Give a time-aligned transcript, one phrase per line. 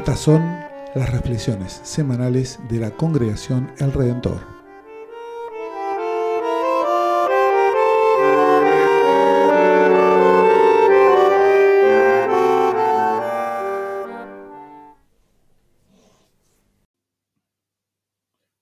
[0.00, 0.40] Estas son
[0.94, 4.40] las reflexiones semanales de la congregación El Redentor.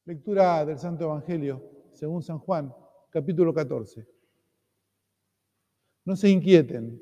[0.06, 1.62] Lectura del Santo Evangelio,
[1.92, 2.74] según San Juan,
[3.10, 4.04] capítulo 14.
[6.04, 7.00] No se inquieten,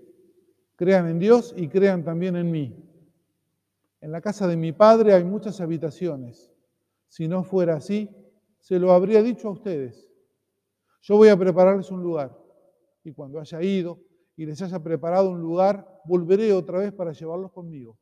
[0.77, 2.86] crean en Dios y crean también en mí.
[4.07, 6.55] En la casa de mi Padre hay muchas habitaciones.
[7.09, 8.09] Si no fuera así,
[8.61, 10.09] se lo habría dicho a ustedes.
[11.03, 12.31] Yo voy a prepararles un lugar.
[13.03, 13.99] Y cuando haya ido
[14.37, 17.99] y les haya preparado un lugar, volveré otra vez para llevarlos conmigo,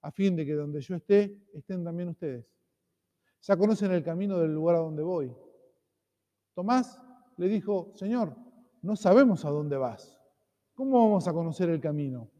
[0.00, 2.46] a fin de que donde yo esté, estén también ustedes.
[3.42, 5.34] Ya conocen el camino del lugar a donde voy.
[6.54, 7.02] Tomás
[7.36, 8.36] le dijo, Señor,
[8.80, 10.20] no sabemos a dónde vas.
[10.74, 12.30] ¿Cómo vamos a conocer el camino?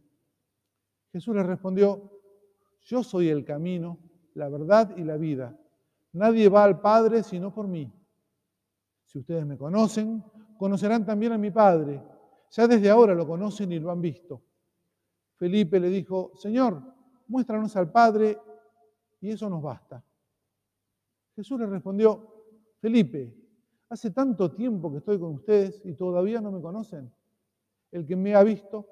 [1.11, 2.16] Jesús le respondió,
[2.87, 3.99] yo soy el camino,
[4.35, 5.59] la verdad y la vida.
[6.13, 7.93] Nadie va al Padre sino por mí.
[9.05, 10.23] Si ustedes me conocen,
[10.57, 12.01] conocerán también a mi Padre.
[12.51, 14.41] Ya desde ahora lo conocen y lo han visto.
[15.35, 16.81] Felipe le dijo, Señor,
[17.27, 18.39] muéstranos al Padre
[19.21, 20.03] y eso nos basta.
[21.35, 22.45] Jesús le respondió,
[22.79, 23.35] Felipe,
[23.89, 27.13] hace tanto tiempo que estoy con ustedes y todavía no me conocen.
[27.91, 28.87] El que me ha visto,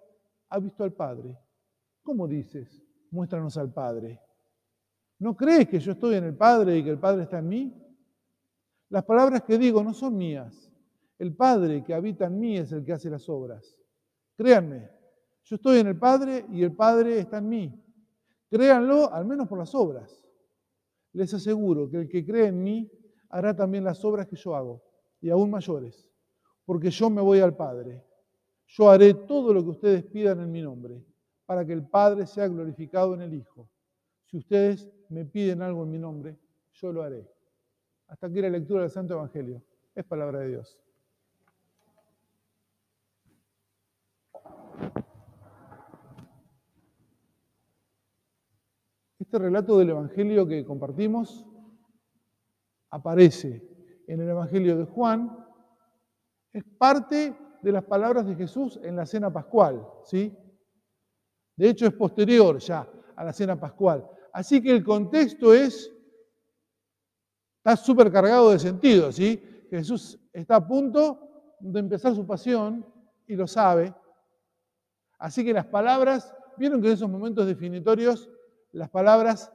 [0.48, 1.38] ha visto al Padre.
[2.02, 2.84] ¿Cómo dices?
[3.14, 4.20] Muéstranos al Padre.
[5.20, 7.72] ¿No crees que yo estoy en el Padre y que el Padre está en mí?
[8.90, 10.70] Las palabras que digo no son mías.
[11.18, 13.78] El Padre que habita en mí es el que hace las obras.
[14.36, 14.90] Créanme,
[15.44, 17.84] yo estoy en el Padre y el Padre está en mí.
[18.50, 20.22] Créanlo al menos por las obras.
[21.12, 22.90] Les aseguro que el que cree en mí
[23.30, 24.82] hará también las obras que yo hago,
[25.20, 26.10] y aún mayores,
[26.64, 28.04] porque yo me voy al Padre.
[28.66, 31.04] Yo haré todo lo que ustedes pidan en mi nombre
[31.46, 33.68] para que el Padre sea glorificado en el Hijo.
[34.26, 36.38] Si ustedes me piden algo en mi nombre,
[36.72, 37.28] yo lo haré.
[38.08, 39.62] Hasta aquí la lectura del Santo Evangelio.
[39.94, 40.78] Es palabra de Dios.
[49.18, 51.46] Este relato del Evangelio que compartimos
[52.90, 53.66] aparece
[54.06, 55.44] en el Evangelio de Juan.
[56.52, 60.36] Es parte de las palabras de Jesús en la cena pascual, ¿sí?
[61.56, 64.08] De hecho, es posterior ya a la cena pascual.
[64.32, 65.92] Así que el contexto es,
[67.58, 69.10] está súper cargado de sentido.
[69.70, 72.84] Jesús está a punto de empezar su pasión
[73.26, 73.94] y lo sabe.
[75.18, 78.28] Así que las palabras, vieron que en esos momentos definitorios
[78.72, 79.52] las palabras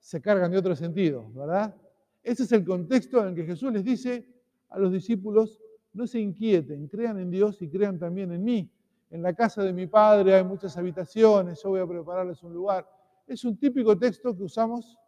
[0.00, 1.74] se cargan de otro sentido, ¿verdad?
[2.22, 4.26] Ese es el contexto en el que Jesús les dice
[4.70, 5.60] a los discípulos,
[5.92, 8.73] no se inquieten, crean en Dios y crean también en mí
[9.14, 12.84] en la casa de mi padre hay muchas habitaciones, yo voy a prepararles un lugar.
[13.28, 14.98] Es un típico texto que usamos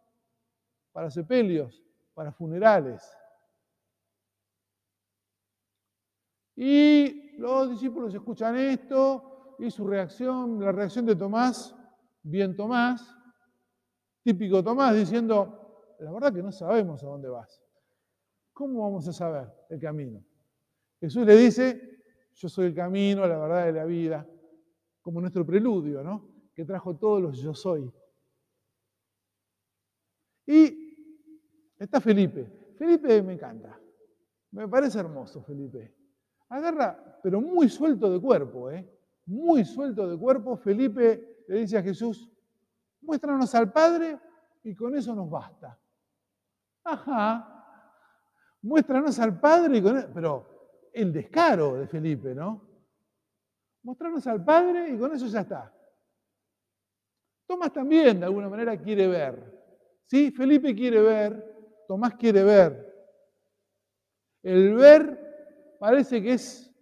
[0.93, 3.05] para sepelios, para funerales.
[6.55, 11.75] Y los discípulos escuchan esto y su reacción, la reacción de Tomás,
[12.23, 13.13] bien Tomás,
[14.23, 17.61] típico Tomás, diciendo, la verdad que no sabemos a dónde vas.
[18.53, 20.23] ¿Cómo vamos a saber el camino?
[21.01, 21.96] Jesús le dice,
[22.37, 24.27] yo soy el camino, la verdad y la vida,
[25.01, 26.29] como nuestro preludio, ¿no?
[26.53, 27.91] Que trajo todos los yo soy.
[30.45, 32.75] Y está Felipe.
[32.77, 33.79] Felipe me encanta.
[34.51, 35.95] Me parece hermoso, Felipe.
[36.49, 38.87] Agarra, pero muy suelto de cuerpo, ¿eh?
[39.25, 40.57] Muy suelto de cuerpo.
[40.57, 42.31] Felipe le dice a Jesús,
[43.01, 44.19] muéstranos al Padre
[44.63, 45.77] y con eso nos basta.
[46.83, 47.53] Ajá.
[48.61, 50.09] Muéstranos al Padre y con eso.
[50.13, 50.56] Pero
[51.01, 52.61] el descaro de Felipe, ¿no?
[53.83, 55.73] Mostrarnos al Padre y con eso ya está.
[57.45, 59.57] Tomás también de alguna manera quiere ver.
[60.05, 60.31] ¿Sí?
[60.31, 62.87] Felipe quiere ver, Tomás quiere ver.
[64.43, 66.73] El ver parece que es,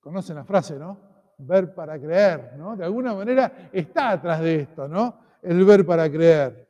[0.00, 1.34] conocen la frase, ¿no?
[1.38, 2.76] Ver para creer, ¿no?
[2.76, 5.20] De alguna manera está atrás de esto, ¿no?
[5.42, 6.68] El ver para creer.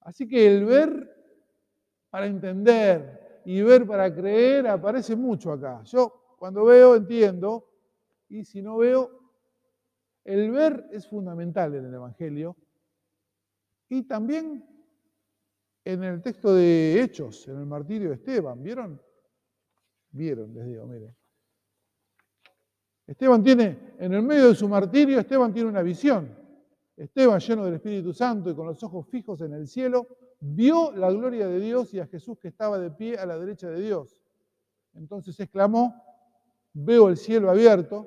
[0.00, 1.16] Así que el ver
[2.10, 5.82] para entender, y ver para creer aparece mucho acá.
[5.84, 7.68] Yo cuando veo entiendo
[8.28, 9.10] y si no veo,
[10.24, 12.56] el ver es fundamental en el Evangelio
[13.88, 14.64] y también
[15.84, 19.00] en el texto de Hechos, en el martirio de Esteban, ¿vieron?
[20.12, 21.14] Vieron, les digo, miren.
[23.06, 26.39] Esteban tiene, en el medio de su martirio, Esteban tiene una visión.
[27.00, 30.06] Esteban, lleno del Espíritu Santo y con los ojos fijos en el cielo,
[30.38, 33.70] vio la gloria de Dios y a Jesús que estaba de pie a la derecha
[33.70, 34.20] de Dios.
[34.92, 35.94] Entonces exclamó,
[36.74, 38.06] veo el cielo abierto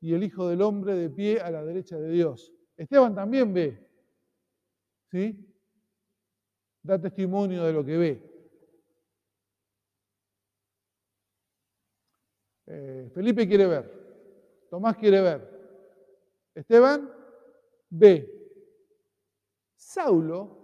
[0.00, 2.52] y el Hijo del Hombre de pie a la derecha de Dios.
[2.76, 3.84] Esteban también ve,
[5.10, 5.52] ¿sí?
[6.84, 8.30] Da testimonio de lo que ve.
[12.66, 15.50] Eh, Felipe quiere ver, Tomás quiere ver,
[16.54, 17.19] Esteban
[17.90, 18.28] ve.
[19.74, 20.56] Saulo,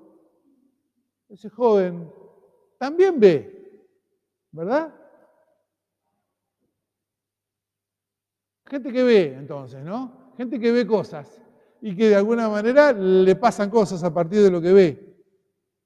[1.28, 2.10] ese joven,
[2.78, 3.88] también ve,
[4.52, 4.94] ¿verdad?
[8.66, 10.32] Gente que ve entonces, ¿no?
[10.36, 11.42] Gente que ve cosas
[11.80, 15.16] y que de alguna manera le pasan cosas a partir de lo que ve.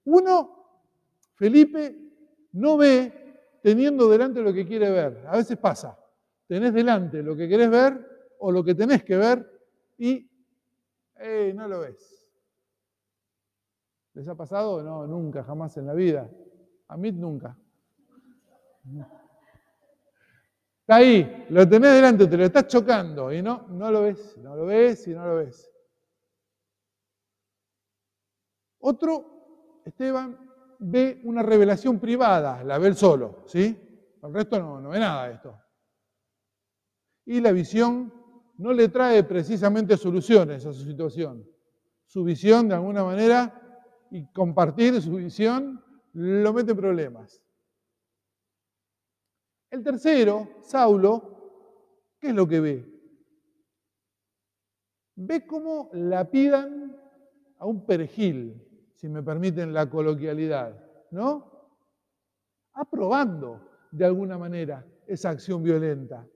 [0.05, 0.85] Uno,
[1.35, 1.97] Felipe,
[2.53, 5.25] no ve teniendo delante lo que quiere ver.
[5.27, 5.97] A veces pasa
[6.51, 8.05] tenés delante lo que querés ver
[8.41, 9.49] o lo que tenés que ver
[9.97, 10.29] y
[11.21, 12.29] eh, no lo ves.
[14.15, 14.83] ¿Les ha pasado?
[14.83, 16.29] No, nunca, jamás en la vida.
[16.89, 17.57] A mí nunca.
[20.81, 24.57] Está ahí, lo tenés delante, te lo estás chocando y no, no lo ves, no
[24.57, 25.71] lo ves y no lo ves.
[28.81, 30.37] Otro, Esteban,
[30.81, 34.19] ve una revelación privada, la ve él solo, ¿sí?
[34.23, 35.61] El resto no, no ve nada de esto
[37.31, 38.13] y la visión
[38.61, 41.49] no le trae precisamente soluciones a su situación.
[42.05, 47.43] Su visión, de alguna manera, y compartir su visión, lo mete en problemas.
[49.71, 52.87] El tercero, Saulo, ¿qué es lo que ve?
[55.17, 56.95] Ve cómo lapidan
[57.57, 58.63] a un perejil,
[58.95, 60.79] si me permiten la coloquialidad,
[61.13, 61.51] ¿no?
[62.75, 66.29] Aprobando, de alguna manera, esa acción violenta.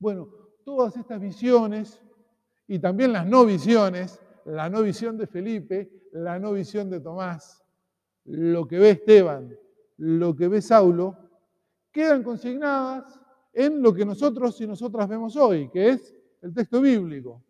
[0.00, 0.37] Bueno,
[0.68, 1.98] todas estas visiones
[2.66, 7.64] y también las no visiones, la no visión de Felipe, la no visión de Tomás,
[8.26, 9.56] lo que ve Esteban,
[9.96, 11.16] lo que ve Saulo,
[11.90, 13.18] quedan consignadas
[13.54, 17.42] en lo que nosotros y nosotras vemos hoy, que es el texto bíblico.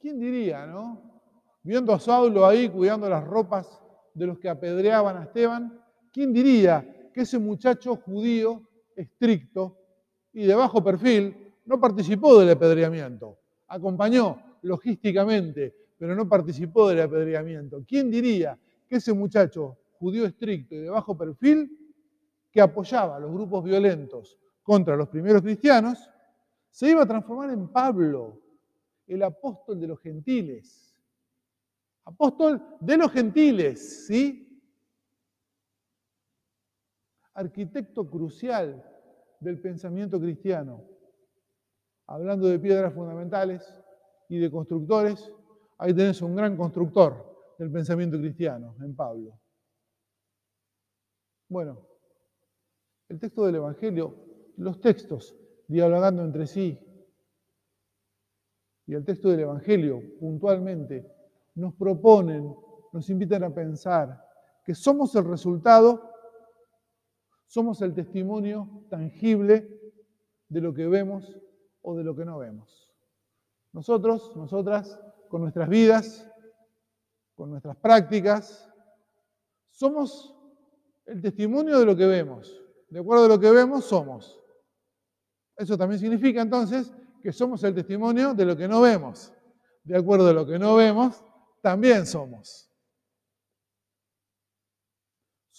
[0.00, 1.22] ¿Quién diría, no?
[1.62, 3.80] Viendo a Saulo ahí cuidando las ropas
[4.12, 9.79] de los que apedreaban a Esteban, ¿quién diría que ese muchacho judío estricto,
[10.32, 13.38] y de bajo perfil, no participó del apedreamiento.
[13.68, 17.84] Acompañó logísticamente, pero no participó del apedreamiento.
[17.86, 21.76] ¿Quién diría que ese muchacho judío estricto y de bajo perfil,
[22.50, 26.10] que apoyaba a los grupos violentos contra los primeros cristianos,
[26.70, 28.40] se iba a transformar en Pablo,
[29.06, 30.96] el apóstol de los gentiles?
[32.04, 34.46] Apóstol de los gentiles, ¿sí?
[37.34, 38.89] Arquitecto crucial
[39.40, 40.84] del pensamiento cristiano.
[42.06, 43.74] Hablando de piedras fundamentales
[44.28, 45.32] y de constructores,
[45.78, 49.38] ahí tenés un gran constructor del pensamiento cristiano, en Pablo.
[51.48, 51.86] Bueno,
[53.08, 54.14] el texto del Evangelio,
[54.56, 56.78] los textos dialogando entre sí,
[58.86, 61.06] y el texto del Evangelio puntualmente
[61.54, 62.54] nos proponen,
[62.92, 64.20] nos invitan a pensar
[64.64, 66.09] que somos el resultado
[67.50, 69.68] somos el testimonio tangible
[70.48, 71.36] de lo que vemos
[71.82, 72.94] o de lo que no vemos.
[73.72, 76.30] Nosotros, nosotras, con nuestras vidas,
[77.34, 78.72] con nuestras prácticas,
[79.68, 80.32] somos
[81.06, 82.56] el testimonio de lo que vemos.
[82.88, 84.40] De acuerdo a lo que vemos, somos.
[85.56, 89.32] Eso también significa entonces que somos el testimonio de lo que no vemos.
[89.82, 91.24] De acuerdo a lo que no vemos,
[91.60, 92.69] también somos.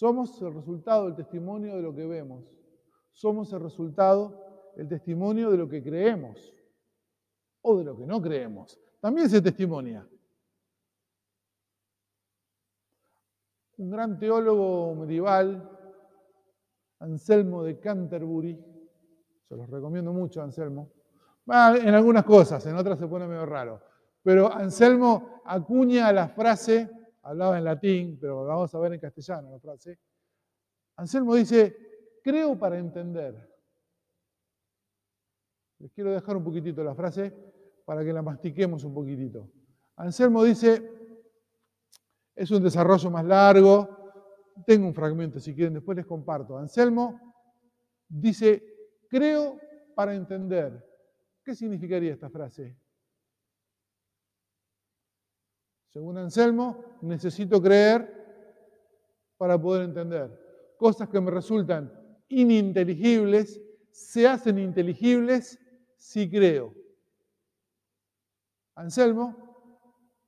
[0.02, 2.42] Somos el resultado del testimonio de lo que vemos.
[3.12, 6.52] Somos el resultado, el testimonio de lo que creemos
[7.60, 8.80] o de lo que no creemos.
[8.98, 10.04] También se testimonia.
[13.76, 15.70] Un gran teólogo medieval,
[16.98, 18.60] Anselmo de Canterbury,
[19.48, 20.90] se los recomiendo mucho, Anselmo.
[21.46, 23.80] en algunas cosas, en otras se pone medio raro.
[24.24, 26.90] Pero Anselmo acuña la frase
[27.22, 29.98] hablaba en latín, pero vamos a ver en castellano la frase.
[30.96, 33.48] Anselmo dice, creo para entender.
[35.78, 37.34] Les quiero dejar un poquitito la frase
[37.84, 39.50] para que la mastiquemos un poquitito.
[39.96, 40.90] Anselmo dice,
[42.34, 43.88] es un desarrollo más largo,
[44.66, 46.56] tengo un fragmento si quieren, después les comparto.
[46.56, 47.20] Anselmo
[48.08, 48.62] dice,
[49.08, 49.58] creo
[49.94, 50.88] para entender.
[51.44, 52.76] ¿Qué significaría esta frase?
[55.92, 58.22] Según Anselmo, necesito creer
[59.36, 60.30] para poder entender.
[60.78, 61.92] Cosas que me resultan
[62.28, 65.58] ininteligibles se hacen inteligibles
[65.96, 66.74] si creo.
[68.74, 69.36] Anselmo,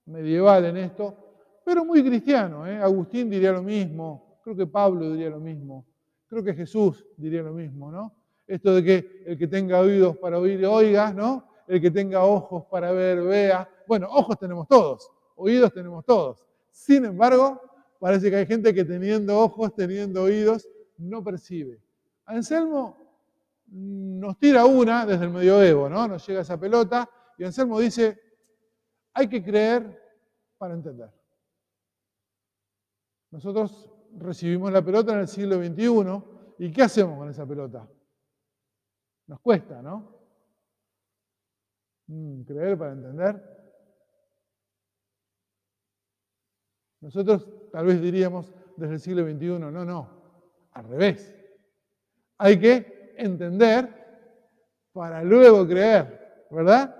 [0.04, 1.16] medieval en esto,
[1.64, 2.66] pero muy cristiano.
[2.66, 2.76] ¿eh?
[2.76, 5.87] Agustín diría lo mismo, creo que Pablo diría lo mismo,
[6.28, 8.14] creo que Jesús diría lo mismo, ¿no?
[8.47, 11.49] Esto de que el que tenga oídos para oír, oiga, ¿no?
[11.66, 13.66] El que tenga ojos para ver, vea.
[13.88, 16.44] Bueno, ojos tenemos todos, oídos tenemos todos.
[16.70, 17.60] Sin embargo,
[17.98, 21.80] parece que hay gente que teniendo ojos, teniendo oídos, no percibe.
[22.26, 23.04] Anselmo
[23.66, 26.06] nos tira una desde el medioevo, ¿no?
[26.06, 28.20] Nos llega esa pelota y Anselmo dice,
[29.12, 30.00] hay que creer
[30.58, 31.10] para entender.
[33.30, 36.22] Nosotros recibimos la pelota en el siglo XXI
[36.58, 37.88] y ¿qué hacemos con esa pelota?
[39.26, 40.14] Nos cuesta, ¿no?
[42.06, 43.63] Mm, creer para entender.
[47.04, 50.08] Nosotros tal vez diríamos desde el siglo XXI, no, no,
[50.70, 51.37] al revés.
[52.38, 53.90] Hay que entender
[54.90, 56.96] para luego creer, ¿verdad?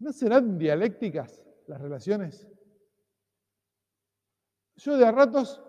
[0.00, 2.48] ¿No serán dialécticas las relaciones?
[4.78, 5.62] Yo de a ratos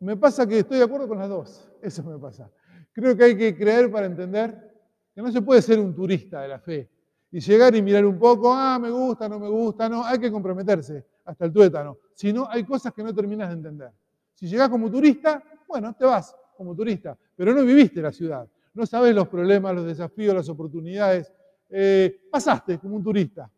[0.00, 1.72] me pasa que estoy de acuerdo con las dos.
[1.80, 2.52] Eso me pasa.
[2.92, 4.78] Creo que hay que creer para entender
[5.14, 6.91] que no se puede ser un turista de la fe
[7.32, 10.30] y llegar y mirar un poco, ah, me gusta, no me gusta, no, hay que
[10.30, 11.96] comprometerse hasta el tuétano.
[12.14, 13.90] Si no, hay cosas que no terminas de entender.
[14.34, 18.84] Si llegás como turista, bueno, te vas como turista, pero no viviste la ciudad, no
[18.84, 21.32] sabes los problemas, los desafíos, las oportunidades.
[21.70, 23.50] Eh, pasaste como un turista,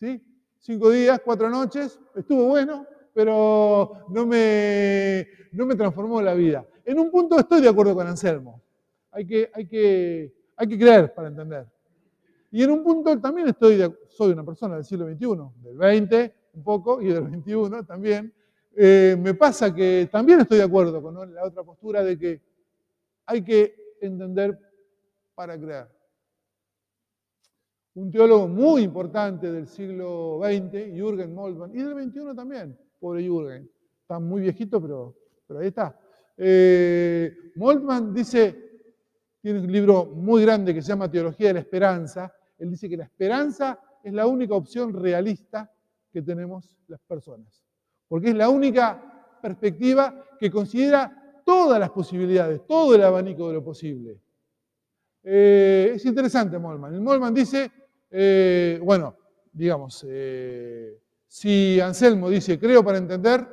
[0.00, 0.20] ¿sí?
[0.58, 2.84] Cinco días, cuatro noches, estuvo bueno,
[3.14, 6.66] pero no me, no me transformó la vida.
[6.84, 8.60] En un punto estoy de acuerdo con Anselmo.
[9.12, 11.66] Hay que, hay que, hay que creer para entender.
[12.50, 16.34] Y en un punto también estoy, de, soy una persona del siglo XXI, del 20
[16.54, 18.32] un poco y del 21 también.
[18.76, 22.40] Eh, me pasa que también estoy de acuerdo con la otra postura de que
[23.26, 24.58] hay que entender
[25.34, 25.88] para creer.
[27.94, 33.70] Un teólogo muy importante del siglo XX, Jürgen Moltmann, y del XXI también, pobre Jürgen.
[34.02, 35.16] Está muy viejito, pero,
[35.46, 35.98] pero ahí está.
[36.36, 38.70] Eh, Moltmann dice,
[39.40, 42.32] tiene un libro muy grande que se llama Teología de la Esperanza.
[42.60, 45.72] Él dice que la esperanza es la única opción realista
[46.12, 47.64] que tenemos las personas.
[48.06, 53.64] Porque es la única perspectiva que considera todas las posibilidades, todo el abanico de lo
[53.64, 54.20] posible.
[55.22, 56.94] Eh, es interesante Molman.
[56.94, 57.70] El Molman dice,
[58.10, 59.16] eh, bueno,
[59.52, 60.06] digamos,
[61.26, 63.46] si Anselmo dice, creo para entender,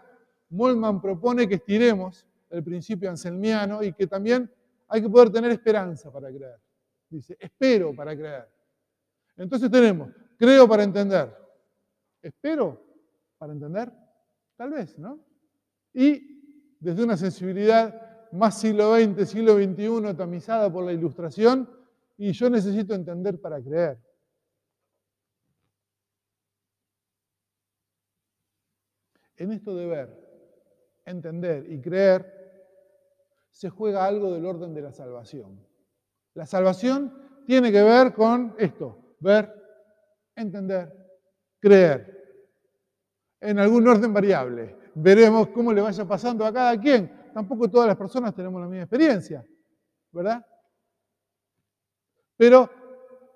[0.50, 4.50] Molman propone que estiremos el principio anselmiano y que también
[4.88, 6.60] hay que poder tener esperanza para creer.
[7.10, 8.57] Dice, espero para creer.
[9.38, 11.36] Entonces tenemos, creo para entender.
[12.22, 12.84] Espero
[13.38, 13.92] para entender,
[14.56, 15.24] tal vez, ¿no?
[15.94, 21.70] Y desde una sensibilidad más siglo XX, siglo XXI, tamizada por la ilustración,
[22.18, 24.00] y yo necesito entender para creer.
[29.38, 30.28] En esto de ver,
[31.06, 32.38] entender y creer,
[33.52, 35.64] se juega algo del orden de la salvación.
[36.34, 37.14] La salvación
[37.46, 39.54] tiene que ver con esto, ver,
[40.36, 40.94] entender,
[41.60, 42.14] creer.
[43.40, 44.76] En algún orden variable.
[44.96, 47.30] Veremos cómo le vaya pasando a cada quien.
[47.34, 49.46] Tampoco todas las personas tenemos la misma experiencia,
[50.12, 50.44] ¿verdad?
[52.36, 52.70] Pero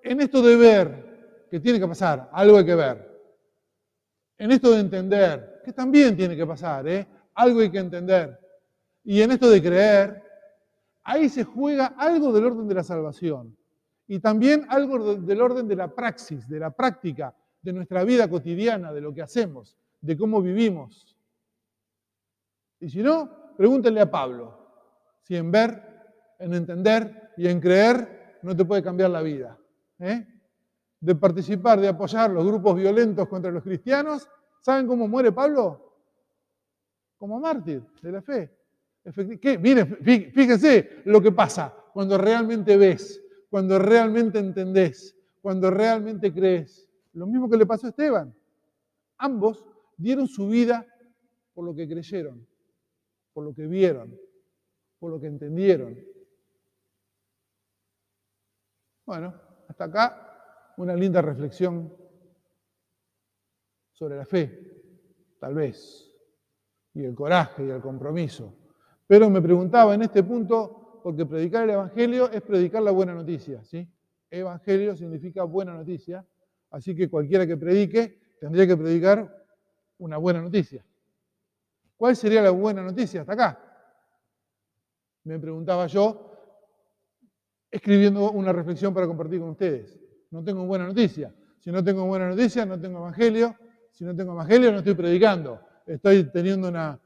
[0.02, 3.12] en esto de ver, que tiene que pasar, algo hay que ver.
[4.38, 7.06] En esto de entender, que también tiene que pasar, ¿eh?
[7.34, 8.38] Algo hay que entender.
[9.04, 10.22] Y en esto de creer,
[11.02, 13.56] ahí se juega algo del orden de la salvación.
[14.06, 18.92] Y también algo del orden de la praxis, de la práctica, de nuestra vida cotidiana,
[18.92, 21.16] de lo que hacemos, de cómo vivimos.
[22.80, 24.58] Y si no, pregúntenle a Pablo
[25.22, 25.82] si en ver,
[26.38, 29.56] en entender y en creer no te puede cambiar la vida.
[30.00, 30.26] ¿eh?
[31.00, 34.28] De participar, de apoyar los grupos violentos contra los cristianos
[34.62, 35.92] ¿Saben cómo muere Pablo?
[37.18, 38.56] Como mártir de la fe.
[39.40, 39.58] ¿Qué?
[39.58, 39.98] Miren,
[40.32, 43.20] fíjense lo que pasa cuando realmente ves,
[43.52, 46.88] cuando realmente entendés, cuando realmente crees.
[47.12, 48.34] Lo mismo que le pasó a Esteban.
[49.18, 49.62] Ambos
[49.98, 50.86] dieron su vida
[51.52, 52.48] por lo que creyeron,
[53.34, 54.18] por lo que vieron,
[54.98, 55.98] por lo que entendieron.
[59.04, 59.34] Bueno,
[59.68, 61.94] hasta acá una linda reflexión
[63.92, 66.10] sobre la fe, tal vez,
[66.94, 68.56] y el coraje y el compromiso.
[69.06, 73.62] Pero me preguntaba en este punto, porque predicar el Evangelio es predicar la buena noticia,
[73.64, 73.88] ¿sí?
[74.30, 76.26] Evangelio significa buena noticia,
[76.70, 79.44] así que cualquiera que predique tendría que predicar
[79.98, 80.84] una buena noticia.
[81.96, 83.72] ¿Cuál sería la buena noticia hasta acá?
[85.24, 86.32] Me preguntaba yo,
[87.70, 90.00] escribiendo una reflexión para compartir con ustedes.
[90.30, 91.32] No tengo buena noticia.
[91.60, 93.54] Si no tengo buena noticia, no tengo evangelio,
[93.92, 96.98] si no tengo evangelio no estoy predicando, estoy teniendo una,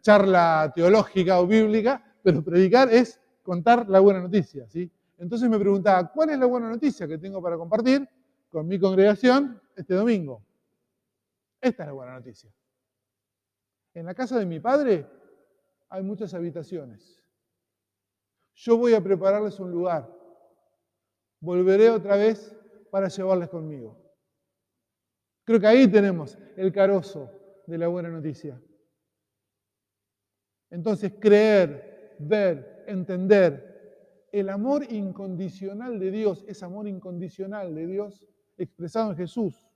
[0.00, 4.90] charla teológica o bíblica, pero predicar es contar la buena noticia, ¿sí?
[5.18, 8.08] Entonces me preguntaba, ¿cuál es la buena noticia que tengo para compartir
[8.50, 10.42] con mi congregación este domingo?
[11.60, 12.52] Esta es la buena noticia.
[13.94, 15.06] En la casa de mi padre
[15.88, 17.22] hay muchas habitaciones.
[18.54, 20.10] Yo voy a prepararles un lugar.
[21.40, 22.56] Volveré otra vez
[22.90, 23.96] para llevarles conmigo.
[25.44, 27.30] Creo que ahí tenemos el carozo
[27.66, 28.60] de la buena noticia.
[30.70, 39.10] Entonces, creer, ver, entender el amor incondicional de Dios, ese amor incondicional de Dios expresado
[39.10, 39.68] en Jesús.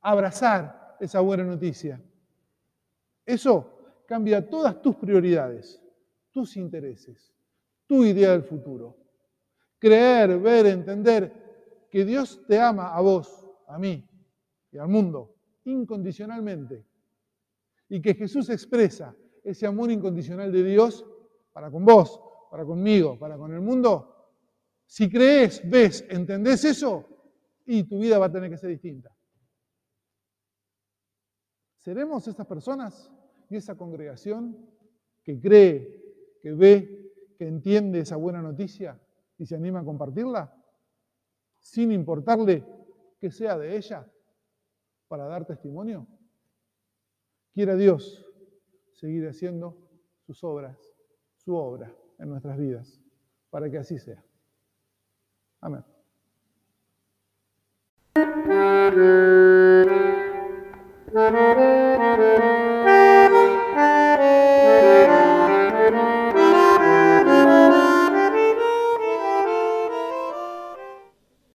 [0.00, 2.02] Abrazar esa buena noticia.
[3.24, 5.80] Eso cambia todas tus prioridades,
[6.32, 7.32] tus intereses,
[7.86, 8.96] tu idea del futuro.
[9.78, 14.08] Creer, ver, entender que Dios te ama a vos, a mí
[14.70, 16.84] y al mundo, incondicionalmente.
[17.88, 19.14] Y que Jesús expresa
[19.44, 21.04] ese amor incondicional de Dios
[21.52, 24.08] para con vos, para conmigo, para con el mundo.
[24.86, 27.08] Si crees, ves, entendés eso,
[27.66, 29.14] y tu vida va a tener que ser distinta.
[31.76, 33.10] ¿Seremos esas personas
[33.48, 34.56] y esa congregación
[35.22, 39.00] que cree, que ve, que entiende esa buena noticia
[39.38, 40.54] y se anima a compartirla,
[41.58, 42.64] sin importarle
[43.18, 44.08] que sea de ella,
[45.08, 46.06] para dar testimonio?
[47.52, 48.24] Quiera Dios
[48.92, 49.76] seguir haciendo
[50.20, 50.91] sus obras,
[51.44, 53.00] su obra en nuestras vidas,
[53.50, 54.22] para que así sea.
[55.60, 55.84] Amén.